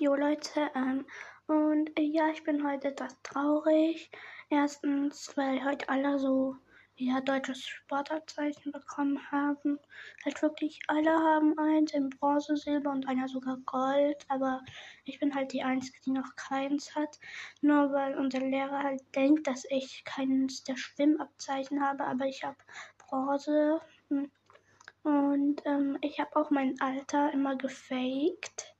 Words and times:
Jo 0.00 0.16
Leute, 0.16 0.72
ähm, 0.74 1.06
und 1.46 1.96
äh, 1.96 2.02
ja, 2.02 2.28
ich 2.30 2.42
bin 2.42 2.66
heute 2.66 2.88
etwas 2.88 3.16
traurig. 3.22 4.10
Erstens, 4.50 5.36
weil 5.36 5.64
heute 5.64 5.88
alle 5.88 6.18
so 6.18 6.56
ja, 6.96 7.20
deutsches 7.20 7.64
Sportabzeichen 7.64 8.72
bekommen 8.72 9.20
haben. 9.30 9.78
Halt 10.24 10.42
wirklich 10.42 10.80
alle 10.88 11.12
haben 11.12 11.56
eins 11.60 11.92
in 11.92 12.10
Bronze, 12.10 12.56
Silber 12.56 12.90
und 12.90 13.06
einer 13.06 13.28
sogar 13.28 13.56
Gold. 13.66 14.16
Aber 14.28 14.62
ich 15.04 15.20
bin 15.20 15.32
halt 15.32 15.52
die 15.52 15.62
Einzige, 15.62 16.00
die 16.04 16.10
noch 16.10 16.34
keins 16.34 16.96
hat. 16.96 17.20
Nur 17.60 17.92
weil 17.92 18.18
unser 18.18 18.40
Lehrer 18.40 18.82
halt 18.82 19.02
denkt, 19.14 19.46
dass 19.46 19.64
ich 19.70 20.04
keins 20.04 20.64
der 20.64 20.76
Schwimmabzeichen 20.76 21.80
habe. 21.80 22.04
Aber 22.04 22.26
ich 22.26 22.42
habe 22.42 22.56
Bronze. 22.98 23.80
Hm. 24.08 24.28
Und 25.04 25.62
ähm, 25.66 25.98
ich 26.00 26.18
habe 26.18 26.34
auch 26.34 26.50
mein 26.50 26.80
Alter 26.80 27.32
immer 27.32 27.54
gefaked. 27.54 28.73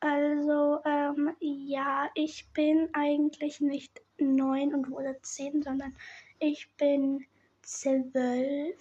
Also, 0.00 0.80
ähm, 0.86 1.36
ja, 1.40 2.10
ich 2.14 2.50
bin 2.54 2.88
eigentlich 2.94 3.60
nicht 3.60 4.00
neun 4.18 4.74
und 4.74 4.90
wurde 4.90 5.20
zehn, 5.20 5.62
sondern 5.62 5.94
ich 6.38 6.74
bin 6.78 7.26
zwölf 7.60 8.78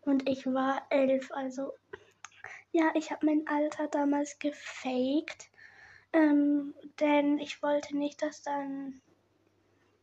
und 0.00 0.26
ich 0.26 0.46
war 0.46 0.86
elf. 0.88 1.30
Also, 1.32 1.74
ja, 2.72 2.90
ich 2.94 3.10
habe 3.10 3.26
mein 3.26 3.46
Alter 3.46 3.88
damals 3.88 4.38
gefaked, 4.38 5.50
ähm, 6.14 6.74
denn 6.98 7.38
ich 7.38 7.62
wollte 7.62 7.94
nicht, 7.94 8.22
dass 8.22 8.42
dann 8.42 9.02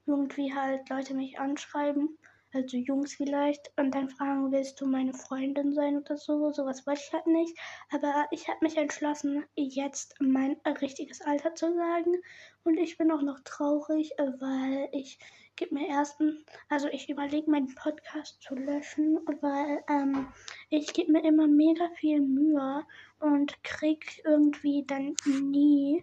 irgendwie 0.06 0.54
halt 0.54 0.90
Leute 0.90 1.16
mich 1.16 1.40
anschreiben 1.40 2.20
also 2.54 2.78
Jungs 2.78 3.14
vielleicht, 3.14 3.72
und 3.78 3.94
dann 3.94 4.10
fragen, 4.10 4.52
willst 4.52 4.82
du 4.82 4.88
meine 4.88 5.14
Freundin 5.14 5.74
sein 5.74 5.98
oder 5.98 6.18
so. 6.18 6.52
Sowas 6.52 6.88
wollte 6.88 7.02
ich 7.06 7.14
halt 7.14 7.28
nicht. 7.28 7.58
Aber 7.92 8.28
ich 8.32 8.48
habe 8.48 8.60
mich 8.62 8.78
entschlossen, 8.78 9.46
jetzt 9.56 10.16
mein 10.20 10.58
richtiges 10.82 11.22
Alter 11.22 11.54
zu 11.56 11.74
sagen. 11.74 12.16
Und 12.64 12.78
ich 12.78 12.98
bin 12.98 13.12
auch 13.12 13.22
noch 13.22 13.40
traurig, 13.42 14.12
weil 14.18 14.90
ich 14.92 15.20
gebe 15.56 15.76
mir 15.76 15.90
erstens, 15.90 16.46
also 16.70 16.88
ich 16.88 17.10
überlege 17.10 17.52
meinen 17.52 17.76
Podcast 17.76 18.42
zu 18.42 18.56
löschen, 18.56 19.20
weil 19.42 19.84
ähm, 19.90 20.28
ich 20.70 20.94
gebe 20.94 21.12
mir 21.12 21.24
immer 21.24 21.48
mega 21.48 21.90
viel 21.98 22.22
Mühe 22.22 22.86
und 23.20 23.62
krieg 23.64 24.22
irgendwie 24.24 24.86
dann 24.88 25.16
nie 25.26 26.02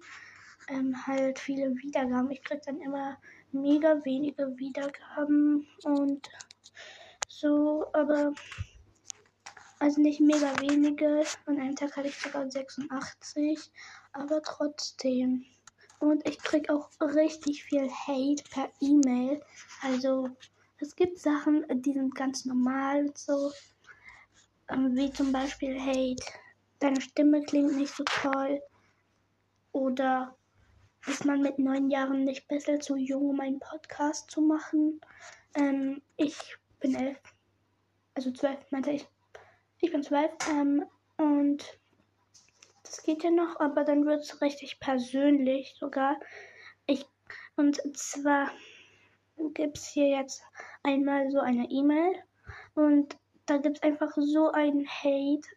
ähm, 0.69 1.07
halt 1.07 1.39
viele 1.39 1.75
Wiedergaben. 1.77 2.31
Ich 2.31 2.43
krieg 2.43 2.61
dann 2.63 2.81
immer 2.81 3.17
mega 3.53 4.05
wenige 4.05 4.59
Wiedergaben 4.59 5.67
und 5.85 6.29
so, 7.29 7.87
aber 7.93 8.33
also 9.79 10.01
nicht 10.01 10.21
mega 10.21 10.59
wenige. 10.61 11.23
An 11.45 11.61
einem 11.61 11.77
Tag 11.77 11.97
hatte 11.97 12.09
ich 12.09 12.19
sogar 12.19 12.51
86, 12.51 13.71
aber 14.13 14.43
trotzdem. 14.43 15.45
Und 15.99 16.27
ich 16.27 16.39
krieg 16.39 16.71
auch 16.71 16.91
richtig 17.01 17.65
viel 17.65 17.91
Hate 17.91 18.43
per 18.51 18.71
E-Mail. 18.81 19.43
Also 19.83 20.31
es 20.79 20.95
gibt 20.95 21.19
Sachen, 21.19 21.65
die 21.83 21.93
sind 21.93 22.15
ganz 22.15 22.45
normal 22.45 23.11
so. 23.15 23.53
Ähm, 24.69 24.97
wie 24.97 25.13
zum 25.13 25.33
Beispiel 25.33 25.81
Hate. 25.81 26.25
Deine 26.79 27.01
Stimme 27.01 27.43
klingt 27.43 27.77
nicht 27.77 27.95
so 27.95 28.05
toll. 28.05 28.61
Oder 29.73 30.37
ist 31.07 31.25
man 31.25 31.41
mit 31.41 31.59
neun 31.59 31.91
Jahren 31.91 32.25
nicht 32.25 32.49
besser 32.49 32.81
zu 32.81 32.97
jung, 32.97 33.31
um 33.31 33.41
einen 33.41 33.61
Podcast 33.61 34.31
zu 34.31 34.41
machen? 34.41 35.01
Ähm, 35.57 36.03
ich 36.17 36.57
bin 36.81 36.95
elf. 36.95 37.19
Also 38.15 38.31
zwölf, 38.31 38.59
meinte 38.71 38.93
ich. 38.93 39.07
Ich 39.81 39.91
bin 39.91 40.03
zwölf. 40.03 40.31
Ähm, 40.49 40.85
und 41.17 41.79
das 42.83 43.03
geht 43.03 43.25
ja 43.25 43.31
noch, 43.31 43.59
aber 43.61 43.85
dann 43.85 44.07
wird 44.07 44.23
es 44.23 44.41
richtig 44.41 44.79
persönlich 44.81 45.75
sogar. 45.79 46.21
Ich, 46.87 47.05
und 47.57 47.81
zwar 47.97 48.51
gibt 49.55 49.79
es 49.79 49.89
hier 49.89 50.09
jetzt 50.09 50.43
einmal 50.83 51.31
so 51.31 51.41
eine 51.41 51.69
E-Mail 51.71 52.23
und 52.75 53.17
da 53.47 53.59
gibt 53.59 53.79
es 53.79 53.83
einfach 53.83 54.13
so 54.17 54.51
einen 54.51 54.87
Hate. 54.87 55.49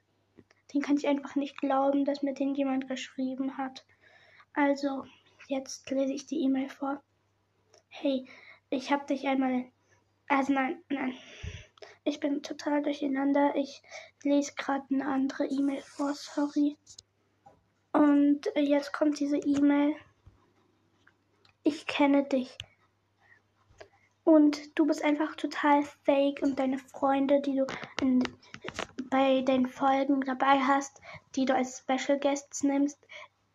Den 0.73 0.81
kann 0.81 0.97
ich 0.97 1.07
einfach 1.07 1.35
nicht 1.35 1.57
glauben, 1.57 2.05
dass 2.05 2.23
mir 2.23 2.33
den 2.33 2.55
jemand 2.55 2.87
geschrieben 2.87 3.57
hat. 3.57 3.85
Also, 4.53 5.05
Jetzt 5.49 5.89
lese 5.89 6.13
ich 6.13 6.27
die 6.27 6.43
E-Mail 6.43 6.69
vor. 6.69 7.01
Hey, 7.87 8.23
ich 8.69 8.91
habe 8.91 9.07
dich 9.07 9.27
einmal. 9.27 9.65
Also 10.29 10.53
nein, 10.53 10.81
nein. 10.89 11.15
Ich 12.03 12.19
bin 12.19 12.43
total 12.43 12.83
durcheinander. 12.83 13.55
Ich 13.55 13.81
lese 14.23 14.53
gerade 14.55 14.85
eine 14.91 15.05
andere 15.05 15.45
E-Mail 15.47 15.81
vor, 15.81 16.13
sorry. 16.13 16.77
Und 17.91 18.41
jetzt 18.55 18.93
kommt 18.93 19.19
diese 19.19 19.37
E-Mail. 19.37 19.95
Ich 21.63 21.87
kenne 21.87 22.23
dich. 22.23 22.55
Und 24.23 24.77
du 24.77 24.85
bist 24.85 25.03
einfach 25.03 25.35
total 25.35 25.81
fake 26.05 26.43
und 26.43 26.59
deine 26.59 26.77
Freunde, 26.77 27.41
die 27.41 27.55
du 27.55 27.65
in, 27.99 28.21
bei 29.09 29.41
den 29.41 29.65
Folgen 29.65 30.21
dabei 30.21 30.59
hast, 30.59 31.01
die 31.35 31.45
du 31.45 31.55
als 31.55 31.79
Special 31.79 32.19
Guests 32.19 32.61
nimmst, 32.61 32.99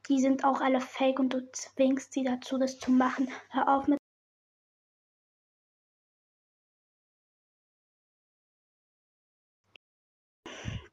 die 0.09 0.19
sind 0.21 0.45
auch 0.45 0.61
alle 0.61 0.81
fake 0.81 1.21
und 1.21 1.33
du 1.33 1.49
zwingst 1.53 2.13
sie 2.13 2.25
dazu, 2.25 2.59
das 2.59 2.81
zu 2.81 2.91
machen. 2.91 3.31
Hör 3.51 3.69
auf 3.69 3.87
mit 3.87 4.01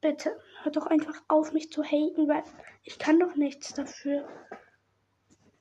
Bitte, 0.02 0.36
hör 0.64 0.72
doch 0.72 0.86
einfach 0.86 1.22
auf, 1.28 1.52
mich 1.52 1.70
zu 1.70 1.84
haten, 1.84 2.26
weil 2.28 2.42
ich 2.82 2.98
kann 2.98 3.20
doch 3.20 3.36
nichts 3.36 3.72
dafür. 3.72 4.28